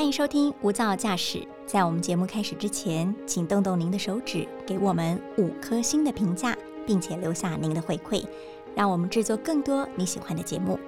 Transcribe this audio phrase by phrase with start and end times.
[0.00, 1.46] 欢迎收听无噪驾驶。
[1.66, 8.24] 在我们节目开始之前，请动动您的手指，给我们五颗星的评价，并且留下您的回馈，
[8.74, 10.80] 让我们制作更多你喜欢的节目。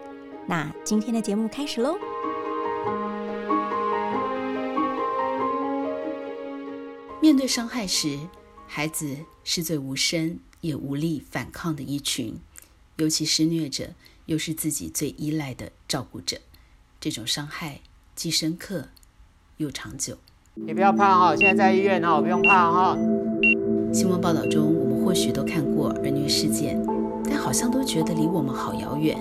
[0.47, 1.99] 那今天的节目开始喽！
[7.21, 8.19] 面对伤害时，
[8.67, 12.41] 孩子是最无声也无力反抗的一群，
[12.97, 13.91] 尤其施虐者
[14.25, 16.39] 又是自己最依赖的照顾者，
[16.99, 17.83] 这种伤害
[18.17, 18.89] 既深刻
[19.63, 20.17] 又长久。
[20.55, 22.99] 你不要怕哈，现在在医院哈，不用怕哈。
[23.93, 26.79] 新闻报道中，我们或许都看过儿虐事件，
[27.25, 29.17] 但好像都觉得离我们好遥远。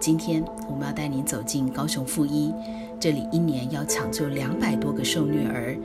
[0.00, 2.52] 今天我们要带您走进高雄附一，
[2.98, 5.76] 这里一年要抢救两百多个受虐儿。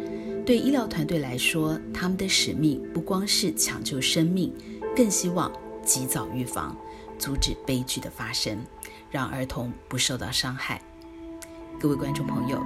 [0.46, 4.54] 对医疗团队来说，他们的使命不光是抢救生命，
[4.96, 5.52] 更希望
[5.84, 6.76] 及早预防，
[7.20, 8.58] 阻止悲剧的发生，
[9.12, 10.82] 让儿童不受到伤害。
[11.80, 12.58] 各位观众朋友，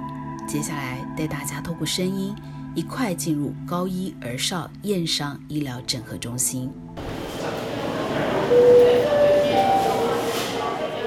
[0.46, 2.34] 接下来带大家透过声音，
[2.74, 6.70] 一块进入高一儿少验伤医疗整合中心。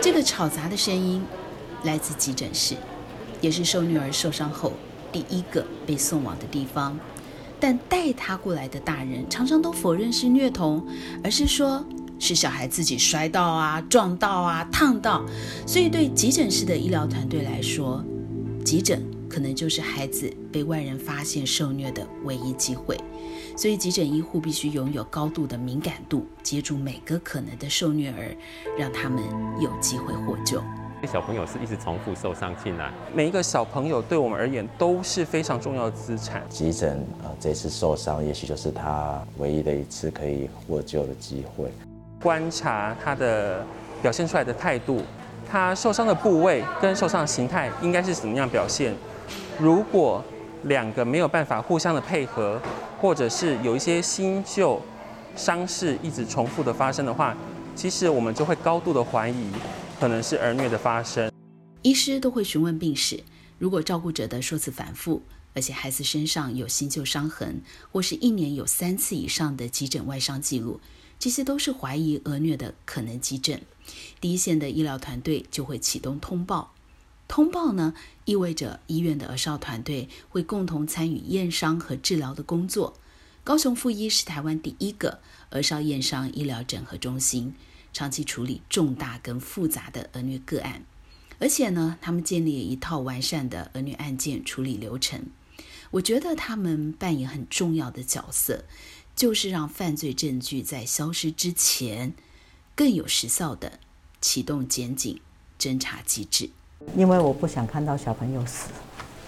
[0.02, 1.22] 这个吵杂的声音
[1.84, 2.76] 来自急诊室，
[3.40, 4.74] 也是受虐儿受伤后。
[5.12, 6.98] 第一个被送往的地方，
[7.60, 10.86] 但带他过来的大人常常都否认是虐童，
[11.24, 11.86] 而是说
[12.20, 15.24] 是小孩自己摔到啊、撞到啊、烫到。
[15.66, 18.04] 所以对急诊室的医疗团队来说，
[18.66, 19.02] 急诊
[19.36, 22.98] 可能就是孩子被外人发现受虐的唯一机会。
[23.58, 28.34] 所以急诊医护必须拥有高度的敏感度，接住每个可能的受虐儿，
[28.80, 29.22] 让他们
[29.60, 30.64] 有机会获救。
[31.06, 36.42] 小朋友是一直重复受伤进来，每一个小朋友对我们而言都是非常重要的资产。
[36.48, 41.70] 急诊啊，这次受伤，也许就是他唯一的一次可以获救的机会。
[42.22, 43.68] 观察他的
[44.02, 45.02] 表现出来的态度，
[45.46, 48.96] 他受伤的部位跟受伤的形态应该是怎么样表现？
[49.60, 50.24] 如果
[50.64, 52.62] 两个没有办法互相的配合，
[53.00, 54.82] 或者是有一些新旧
[55.36, 57.36] 伤势一直重复的发生的话，
[57.76, 59.52] 其实我们就会高度的怀疑。
[59.98, 61.32] 可能是儿虐的发生，
[61.82, 63.24] 医师都会询问病史。
[63.58, 65.22] 如果照顾者的说辞反复，
[65.54, 67.62] 而且孩子身上有新旧伤痕，
[67.94, 70.82] 或是一年有三次以上的急诊外伤记录，
[71.18, 73.58] 这些都是怀疑儿虐的可能急症。
[74.20, 76.74] 第一线的医疗团队就会启动通报。
[77.28, 77.94] 通报呢，
[78.26, 82.98] 意味着医院的儿少团队会共同参与验伤和治疗的工作。
[83.44, 85.20] 高雄附一是台湾第一个
[85.50, 87.54] 儿少验伤医疗整合中心。
[87.94, 90.84] 长期处理重大跟复杂的儿虐个案，
[91.40, 95.28] 而且呢，他们建立了一套完善的儿虐案件处理流程。
[95.92, 98.66] 我觉得他们扮演很重要的角色，
[99.16, 102.14] 就是让犯罪证据在消失之前
[102.76, 103.80] 更有时效的
[104.20, 105.22] 启动检警
[105.58, 106.50] 侦查机制。
[106.96, 108.70] 因为我不想看到小朋友死。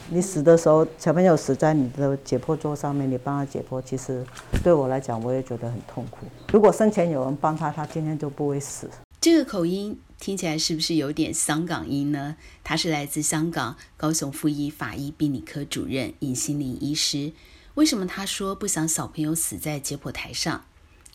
[0.09, 4.25] 你死的时候，小朋友死在你的解剖桌上面，你帮他解剖，其实
[4.63, 6.25] 对我来讲，我也觉得很痛苦。
[6.51, 8.89] 如果生前有人帮他，他今天就不会死。
[9.19, 12.37] 这个口音听起来是不是有点香港音呢？
[12.63, 17.33] 他是来自香港高雄附一法医病理科主任尹心林医师。
[17.73, 20.63] 为什么他说不想小朋友死在解剖台上？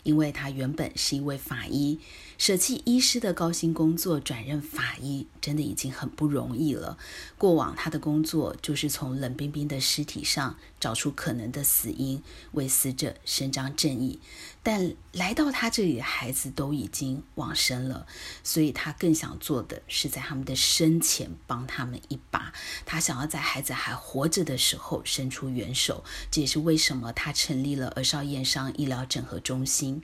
[0.03, 1.99] 因为他原本是一位法医，
[2.37, 6.97] 舍弃医师的高薪工作，转任法医，真的已经很不容易了。
[7.37, 12.21] 过往他的工作就是从冷冰冰的尸体上找出可能的死因，
[12.51, 14.19] 为死者伸张正义。
[14.61, 18.05] 但来到他这里的孩子都已经往生了，
[18.43, 22.51] 所以他更想做的是在他们的生前帮他们一把。
[22.85, 30.03] 他想要在孩子还活着的时候伸出援手，这也是为什么他成立了儿少验伤医疗整合中心。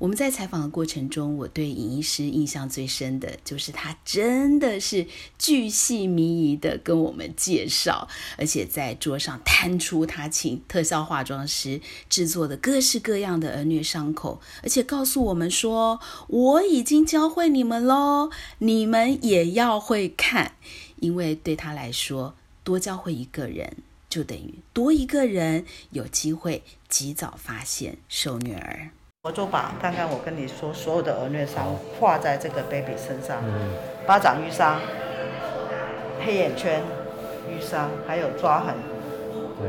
[0.00, 5.06] 我们在采访的过程中，我对尹医师印象最深的就是他真的是
[5.38, 20.54] 巨细靡遗的跟我们介绍，而且在桌上摊出他请特效化妆师制作的各式各样的儿虐伤口，而且告诉我们说：“我已经教会你们喽，你们也要会看，
[21.00, 22.34] 因为对他来说，
[22.64, 23.76] 多教会一个人，
[24.08, 33.36] 就等于多一个人有机会及早发现受虐儿。”我就把刚刚我跟你说所有的儿虐伤画在这个 baby 身上，
[34.06, 34.80] 巴掌淤伤、
[36.24, 36.80] 黑眼圈
[37.46, 38.74] 淤伤，还有抓痕，
[39.58, 39.68] 对，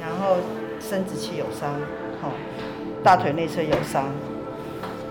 [0.00, 0.38] 然后
[0.80, 1.72] 生殖器有伤，
[2.20, 2.32] 吼，
[3.00, 4.08] 大腿内侧有伤，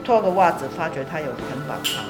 [0.03, 2.03] 脱个袜子发觉他有捆绑伤。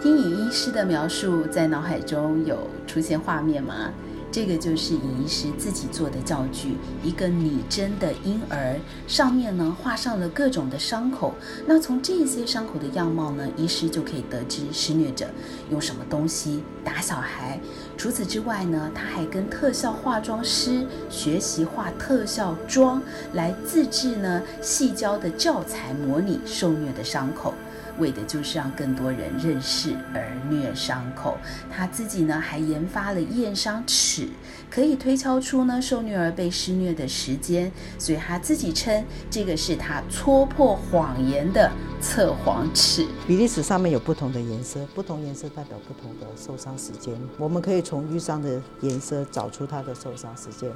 [0.00, 2.56] 听尹医师的描述，在脑海中有
[2.86, 3.92] 出现画面吗？
[4.30, 11.34] 这个就是尹医师自己做的教具，一个拟真的婴儿，上面呢画上了各种的伤口。
[11.66, 15.26] 那从这些伤口的样貌呢，医师就可以得知施虐者
[15.70, 17.58] 用什么东西打小孩，
[17.96, 23.02] 除此之外呢，他还跟特效化妆师学习画特效妆，
[23.32, 27.54] 来自制呢细胶的教材，模拟受虐的伤口。
[27.98, 31.36] 为的就是让更多人认识儿虐伤口。
[31.70, 34.28] 他自己呢还研发了验伤尺，
[34.70, 37.70] 可以推敲出呢受虐儿被施虐的时间。
[37.98, 43.06] 所以他自己称这个是他戳破谎言的测谎尺。
[43.26, 47.14] 比例尺上面有不同的颜色，不同颜色代表不同的受伤时间。
[47.38, 50.70] 我们可以从淤伤的颜色找出它的受伤时间。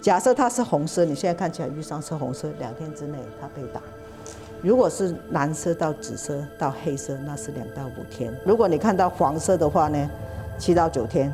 [0.00, 3.80] 假设它是红色，你现在看起来淤伤是红色，两天之内它被打。
[4.62, 8.34] 如果是蓝色到紫色到黑色，那是两到五天。
[8.44, 10.10] 如果你看到黄色的话呢，
[10.58, 11.32] 七到九天，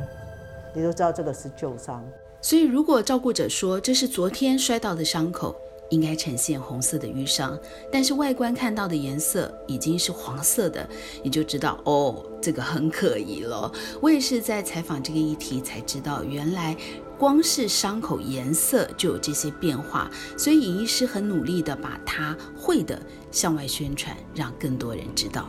[0.73, 2.03] 你就知道这个是旧伤。
[2.41, 5.55] 所以，如果照顾者说这是昨天摔到的伤口，
[5.89, 7.57] 应该呈现红色的淤伤，
[7.91, 10.87] 但是外观看到的颜色已经是黄色的，
[11.23, 13.71] 你就知道哦，这个很可疑了。
[14.01, 16.75] 我也是在采访这个议题才知道，原来。
[17.21, 25.45] 光是伤口颜色就有这些变化，所以尹医师很努力的把他会的向外宣传，让更多人知道。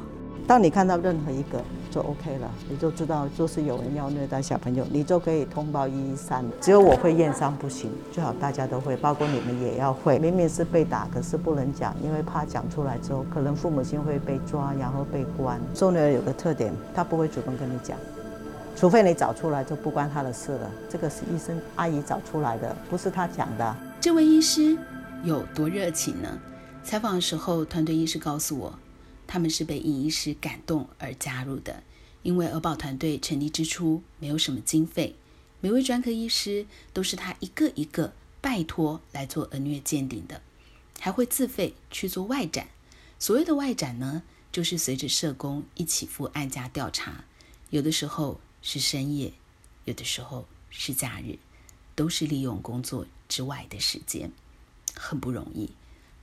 [0.46, 6.44] 当你看到任何一个就 OK 了，你就知道就是有人要虐待小朋友，你就可以通报一一三。
[6.60, 10.18] 只有我会验伤不行，最好大家都会，包括你们也要会。
[10.18, 15.58] 明明是被打，可是不能讲，因为怕讲出来之后，可能父母亲会被抓，然后被关。
[15.74, 17.96] 受虐儿有个特点，他不会主动跟你讲。
[18.74, 20.70] 除非你找出来，就不关他的事了。
[20.90, 23.76] 这个是医生阿姨找出来的，不是他讲的。
[24.00, 24.76] 这位医师
[25.22, 26.40] 有多热情呢？
[26.82, 28.76] 采访的时候，团队医师告诉我，
[29.24, 31.84] 他们是被尹医师感动而加入的。
[32.22, 35.14] 因为儿保团队成立之初没有什么经费，
[35.60, 40.40] 每位专科医师都是他一个一个拜托来做儿虐鉴定的，
[40.98, 42.66] 还会自费去做外展。
[43.20, 47.24] 所谓的外展呢，就是随着社工一起赴案家调查，
[47.70, 48.40] 有的时候。
[48.62, 49.32] 是深夜，
[49.84, 51.38] 有的时候是假日，
[51.94, 54.30] 都是利用工作之外的时间，
[54.94, 55.70] 很不容易，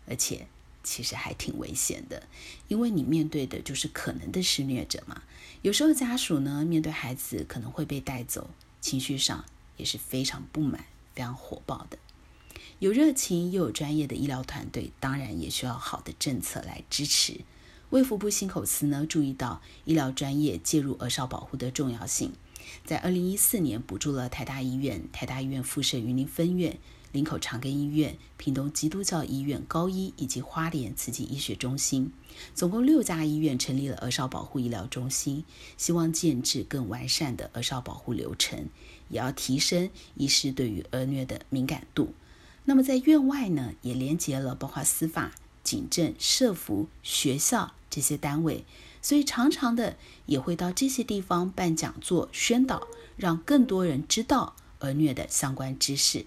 [0.08, 0.48] 而且
[0.84, 2.28] 其实还挺危险的，
[2.68, 5.22] 因为你面对的就是可能的施虐者嘛。
[5.62, 8.50] 有时候家属呢，面对孩子可能会被带走，
[8.80, 9.44] 情绪上
[9.76, 12.00] 也是非常不满、非常火爆的。
[12.80, 17.42] 有热情又有专业的医疗团队，当然也需要好的政策来支持。
[17.90, 22.34] 卫福部新口司呢注意到医疗专业介入儿少保护的重要性，
[22.86, 26.78] 在二零一四年补助了台大医院、台大医院附设云林分院、
[27.12, 32.12] 林口长庚医院、屏东基督教医院高医以及花莲慈济医学中心，
[32.54, 35.44] 总共六家医院成立了儿少保护医疗中心，
[35.76, 38.70] 希望建制更完善的儿少保护流程，
[39.08, 42.14] 也要提升医师对于儿虐的敏感度。
[42.66, 45.32] 那么在院外呢，也连接了包括司法、
[45.64, 47.74] 警政、社服、学校。
[47.90, 48.66] 这些单位，
[49.02, 52.88] 所以常常的也会到这些地方办讲座、宣导，
[53.18, 56.26] 让更多人知道儿虐的相关知识。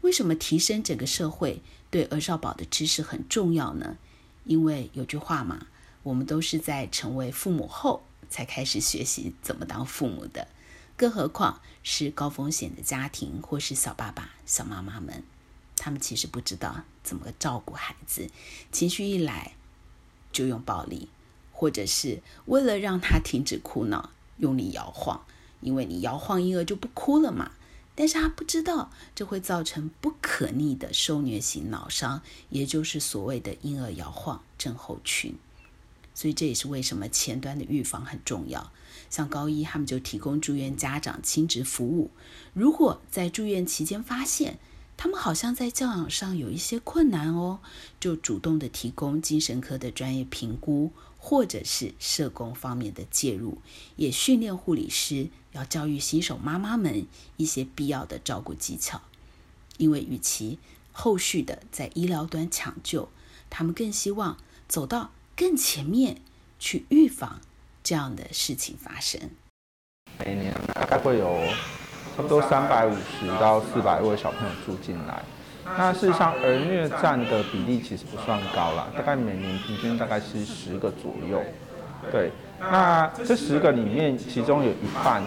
[0.00, 3.98] 为什么提升整个社会对儿少保的知识很重要呢？
[4.44, 5.66] 因为有句话嘛，
[6.02, 10.48] 我们都是在成为父母后才开始学习怎么当父母的，
[10.96, 15.22] 更何况是高风险的家庭或是小爸爸、小妈妈们，
[15.76, 18.30] 他们其实不知道怎么照顾孩子，
[18.72, 19.52] 情绪一来。
[20.32, 21.08] 就用暴力，
[21.52, 25.24] 或者是为了让他停止哭闹，用力摇晃，
[25.60, 27.52] 因为你摇晃婴儿就不哭了嘛。
[27.96, 35.34] 但是他不知道这会造成不可逆的受虐型脑伤，也就是所谓的婴儿摇晃症候群。
[36.14, 38.72] 所以这也是为什么前端的预防很重要。
[39.10, 42.10] 像高一他们就提供住院家长亲职服务，
[42.54, 44.58] 如果在住院期间发现，
[45.02, 47.60] 他们好像在教养上有一些困难哦，
[47.98, 53.62] 就主动的提供精神科的专业评估，或者是社工方面的介入，
[53.96, 57.06] 也训练护理师要教育新手妈妈们
[57.38, 59.00] 一些必要的照顾技巧。
[59.78, 60.58] 因为与其
[60.92, 63.08] 后续的在医疗端抢救，
[63.48, 64.36] 他们更希望
[64.68, 66.20] 走到更前面
[66.58, 67.40] 去预防
[67.82, 69.30] 这样的事情发生。
[70.18, 71.40] 每年大概会有。
[72.16, 75.22] 差不多三百五十到四百位小朋友住进来，
[75.64, 81.40] 那事实上儿虐占的比例其实不算高啦，大概每年平均大概是十个左右。
[82.10, 85.22] 对，那这十个里面，其中有一半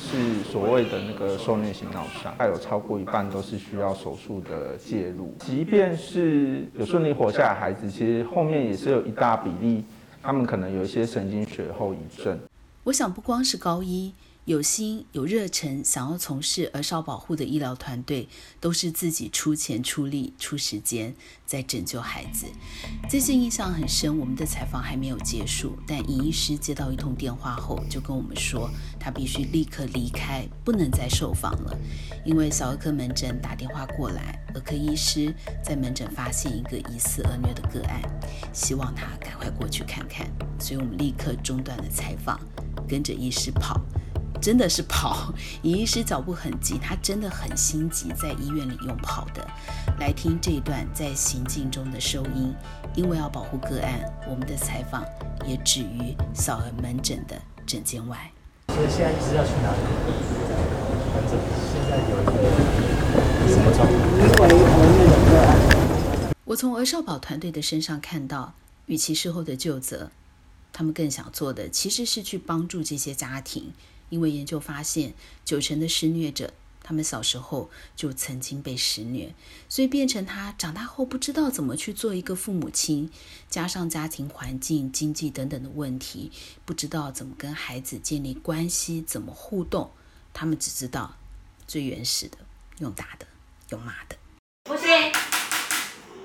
[0.00, 5.34] 是所谓的那个受虐型脑伤，还有超过一半都是需要手术的介入。
[5.38, 9.84] 即便是有顺利活下来的孩子，其实后面也是有一大比例，
[10.22, 12.38] 他们可能有一些神经学后遗症。
[12.84, 14.12] 我想不光是高一。
[14.48, 18.26] 有心有热忱想要从事儿少保护的医疗团队，
[18.58, 21.14] 都是自己出钱出力出时间
[21.44, 22.46] 在拯救孩子。
[23.10, 24.18] 这些印象很深。
[24.18, 31.78] 我们的采访还没有结束，但尹医师接到一通电话后，就跟我们说，他必须立刻离开，不能再受访了，
[32.24, 35.30] 因为小儿科门诊打电话过来，儿科医师
[35.62, 38.00] 在门诊发现一个疑似儿虐的个案，
[38.54, 40.26] 希望他赶快过去看看。
[40.58, 42.40] 所以我们立刻中断了采访，
[42.88, 43.78] 跟着医师跑。
[44.40, 49.44] 真的是跑，尹医师脚步很急，他真的很心急，在医院里用跑的。
[49.98, 52.54] 来听这一段在行进中的收音，
[52.94, 55.04] 因为要保护个案，我们的采访
[55.44, 58.30] 也止于小儿门诊的诊间外。
[58.68, 59.78] 所以现在一直要去哪里？
[61.14, 61.36] 门诊
[61.72, 62.30] 现在有一个
[63.50, 64.48] 什么状况？
[66.44, 68.54] 我从儿少保团队的身上看到，
[68.86, 70.12] 与其事后的救责，
[70.72, 73.72] 他们更想做的其实是去帮助这些家庭。
[74.08, 79.34] 因为研究发现，九成的施虐者，他们小时候就曾经被施虐，
[79.68, 83.10] 所以变成他长大后不知道怎么去做一个父母亲，
[83.50, 86.32] 加上家庭环境、经济等等的问题，
[86.64, 89.90] 不知道怎么跟孩子建立关系，怎么互动，
[90.32, 91.14] 他们只知道
[91.66, 92.38] 最原始的，
[92.78, 93.26] 用打的，
[93.70, 94.16] 用骂的。
[94.64, 94.88] 不行，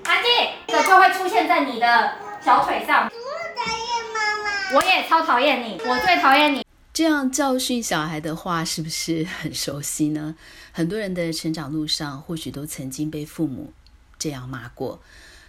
[0.04, 0.30] 安静，
[0.68, 3.10] 这就会出现在你的小腿上。
[3.10, 3.18] 我
[3.54, 6.63] 讨厌妈妈，我也超讨厌你，我最讨厌你。
[6.94, 10.36] 这样教训小孩的话，是不是很熟悉呢？
[10.70, 13.72] 很多人的成长路上，或许都曾经被父母
[14.16, 15.00] 这样骂过。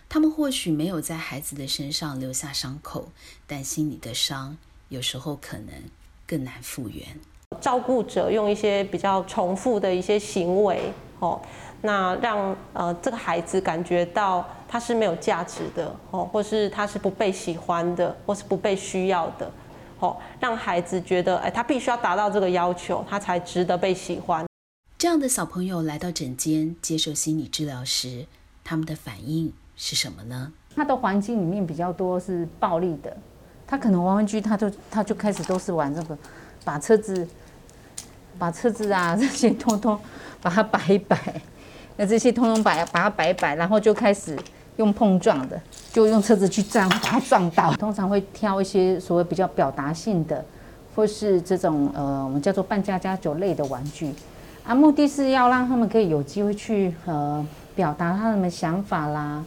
[0.09, 3.09] 他们或许没有在孩子的身上留下伤口，
[3.45, 4.57] 但心里的伤，
[4.89, 5.67] 有时候可能
[6.25, 7.05] 更难复原。
[7.61, 11.39] 照顾者用一些比较重复的一些行为，哦，
[11.83, 19.51] 那让呃这个孩子感觉到他是没有价值的，哦，或是他是不被喜欢的，或是不被需要的。
[19.99, 24.45] 哦，让孩子觉得，哎，他必须要达到这个要求，他才值得被喜欢。
[24.97, 28.25] 这样的小朋友来到诊间接受心理治疗时，
[28.63, 30.51] 他们的反应是什么呢？
[30.75, 33.15] 他的环境里面比较多是暴力的，
[33.65, 36.17] 他可能玩玩具，他就他就开始都是玩这个，
[36.63, 37.27] 把车子、
[38.37, 39.97] 把车子啊 这些通通
[40.41, 41.41] 把它摆一摆，
[41.95, 44.37] 那这些通通摆把它摆一摆，然后就开始。
[44.77, 45.59] 用碰撞的，
[45.93, 47.71] 就用车子去撞，把它撞到。
[47.73, 50.43] 通常会挑一些所谓比较表达性的，
[50.95, 54.13] 或是这种呃，我们叫做半家家酒类的玩具，
[54.65, 59.43] 啊，目的是要让他们可以有机会去呃表达他们想法啦、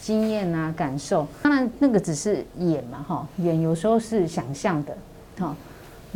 [0.00, 1.26] 经验啊、感受。
[1.42, 4.96] 当然，那个只是演嘛，哈，演有时候是想象的，
[5.38, 5.54] 哈。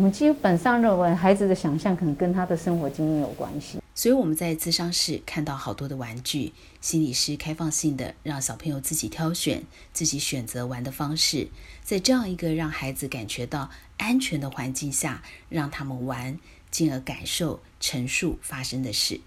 [0.00, 3.82] 我们基本上认为，孩子的想象可能跟他的生活经验有关系。
[3.94, 11.48] 所以我们在咨商室看到好多的玩具，心理师开放性的让小朋友自己挑选、自己选择玩的方式，
[11.82, 16.38] 在这样一个让孩子感觉到安全的环境下，让他们玩，
[16.70, 19.20] 进而感受、陈述发生的事，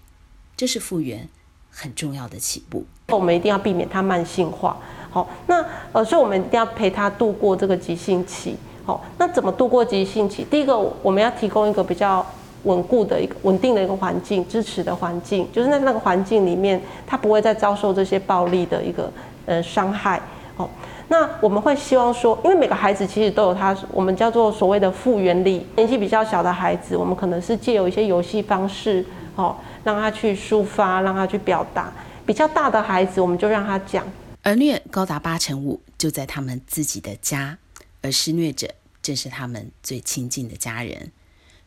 [0.56, 1.28] 这是复原
[1.70, 2.84] 很重要的起步。
[3.10, 4.76] 我们一定要避免他慢性化。
[5.12, 8.56] 好，那呃，所以我们一定要陪他度过这个急性期。
[8.86, 10.44] 好，那怎么度过急性期？
[10.50, 12.24] 第一个，我们要提供一个比较
[12.64, 19.10] 稳固的一个稳定的一个环境，支持的环境，就是在那个环境里面，他不会再遭受这些暴力的一个
[19.46, 20.20] 呃伤害。
[20.56, 20.68] 哦，
[21.08, 25.66] 那我们会希望说，因为每个孩子其实都有他，我们叫做所谓的复原力。
[25.76, 31.92] 年纪比较小的孩子，我们可能是借由一些游戏方式，哦，让他去抒发，让他去表达。
[32.24, 34.04] 比较大的孩子，我们就让他讲。
[34.42, 37.58] 而虐高达八成五就在他们自己的家。
[38.04, 41.10] 而施虐者正是他们最亲近的家人，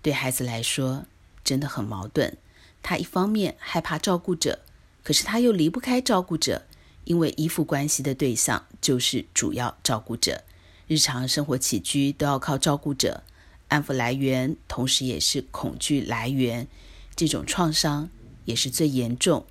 [0.04, 1.08] 对孩子来说
[1.44, 2.38] 真的很矛盾。
[2.84, 4.60] 他一方面害怕照顾者，
[5.04, 6.68] 可是他又离不开照顾者，
[7.06, 10.44] 因为依附关系的对象就是主要照顾者，
[10.86, 13.24] 日常生活起居都要靠照顾者，
[13.70, 16.68] 安抚来源同时也是恐惧来源。
[17.16, 18.12] 这种创伤
[18.46, 19.48] 也是最严重，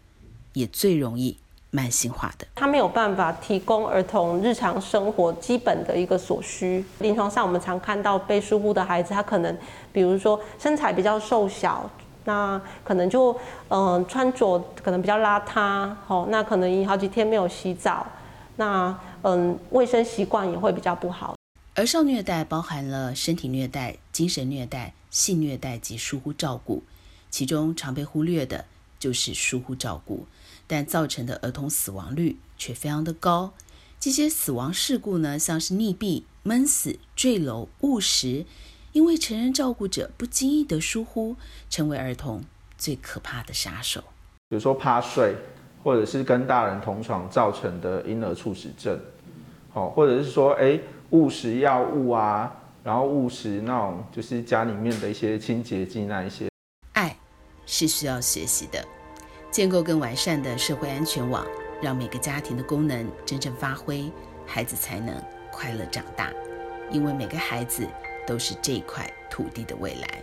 [0.52, 1.37] 也最容易。
[1.76, 6.83] 慢性化的，他没有办法提供儿童日常生活基本的一个所需。
[7.00, 9.59] 临床上，我们常看到被疏忽的孩子，他可能，
[9.92, 11.88] 比如说身材比较瘦小，
[12.25, 18.06] 那可能就嗯穿着可能比较邋遢，哦，那可能好几天没有洗澡，
[18.56, 21.35] 那嗯卫生习惯也会比较不好。
[21.75, 26.83] 儿少虐待包含了身体虐待、精神虐待、性虐待及疏忽照顾，
[27.30, 28.64] 其中常被忽略的
[28.99, 30.26] 就是疏忽照顾。
[30.66, 33.52] 但造成的儿童死亡率却非常的高。
[33.99, 38.44] 这些死亡事故呢，像是溺毙、闷死、坠楼、误食，
[38.92, 41.37] 因为成人照顾者不经意的疏忽，
[41.70, 42.44] 成为儿童
[42.76, 44.00] 最可怕的杀手。
[44.49, 45.35] 比如说趴睡，
[45.82, 49.00] 或者是跟大人同床造成的婴儿猝死症，
[49.73, 50.78] 哦，或者是说哎
[51.11, 52.54] 误食药物啊，
[52.85, 56.49] 然后误食那种就是家里面的一些清洁剂那一些。
[56.92, 57.16] 爱
[57.64, 58.87] 是需要学习的，
[59.57, 61.47] 建构更完善的社会安全网，
[61.81, 64.13] 让每个家庭的功能真正发挥，
[64.45, 65.19] 孩子才能
[65.51, 66.31] 快乐长大。
[66.91, 67.89] 因为每个孩子
[68.27, 70.23] 都是这块土地的未来。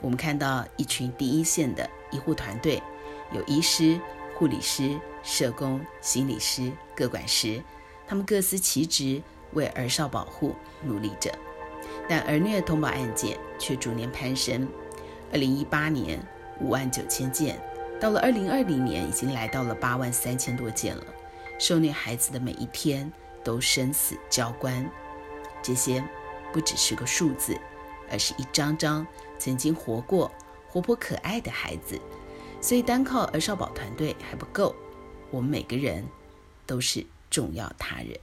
[0.00, 2.82] 我们看到一群第一线的医护团队，
[3.30, 3.96] 有医师、
[4.34, 7.62] 护理师、社工、心理师、各管师，
[8.08, 10.52] 他们各司其职，为儿少保护
[10.82, 11.30] 努力着。
[12.08, 14.66] 但儿虐通报案件却逐年攀升，
[15.32, 16.20] 二零一八年
[16.60, 17.56] 五万九千件，
[18.00, 21.04] 到了二零二零年已经来到了八万三千多件了。
[21.58, 23.10] 受虐孩子的每一天
[23.44, 24.90] 都生死交关，
[25.62, 26.04] 这些
[26.52, 27.56] 不只是个数字，
[28.10, 29.06] 而是一张张
[29.38, 30.30] 曾经活过、
[30.68, 31.98] 活泼可爱的孩子。
[32.60, 34.74] 所以单靠儿少保团队还不够，
[35.30, 36.04] 我们每个人
[36.66, 38.18] 都是重要他人。